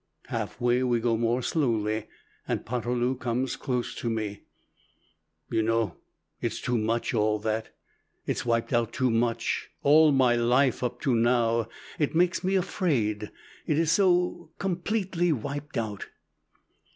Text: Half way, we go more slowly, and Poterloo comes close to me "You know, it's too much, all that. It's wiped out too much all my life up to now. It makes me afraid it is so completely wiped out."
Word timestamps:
Half 0.29 0.59
way, 0.59 0.81
we 0.81 0.99
go 0.99 1.15
more 1.15 1.43
slowly, 1.43 2.07
and 2.47 2.65
Poterloo 2.65 3.13
comes 3.19 3.55
close 3.55 3.93
to 3.97 4.09
me 4.09 4.45
"You 5.51 5.61
know, 5.61 5.97
it's 6.41 6.59
too 6.59 6.79
much, 6.79 7.13
all 7.13 7.37
that. 7.37 7.75
It's 8.25 8.43
wiped 8.43 8.73
out 8.73 8.93
too 8.93 9.11
much 9.11 9.69
all 9.83 10.11
my 10.11 10.35
life 10.35 10.81
up 10.81 11.01
to 11.01 11.13
now. 11.15 11.69
It 11.99 12.15
makes 12.15 12.43
me 12.43 12.55
afraid 12.55 13.29
it 13.67 13.77
is 13.77 13.91
so 13.91 14.49
completely 14.57 15.31
wiped 15.31 15.77
out." 15.77 16.07